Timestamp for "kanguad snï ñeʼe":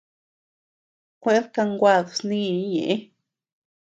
1.55-2.95